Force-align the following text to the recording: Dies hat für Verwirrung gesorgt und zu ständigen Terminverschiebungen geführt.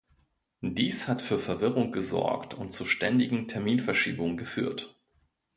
Dies 0.63 1.07
hat 1.07 1.21
für 1.21 1.37
Verwirrung 1.37 1.91
gesorgt 1.91 2.55
und 2.55 2.71
zu 2.73 2.85
ständigen 2.87 3.47
Terminverschiebungen 3.47 4.35
geführt. 4.35 4.97